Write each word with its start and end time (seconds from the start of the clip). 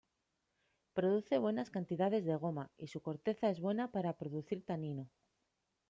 Produce 0.95 1.37
buenas 1.37 1.69
cantidades 1.69 2.25
de 2.25 2.35
goma 2.35 2.71
y 2.75 2.87
su 2.87 3.01
corteza 3.03 3.51
es 3.51 3.59
buena 3.61 3.91
para 3.91 4.17
producir 4.17 4.65
tanino. 4.65 5.07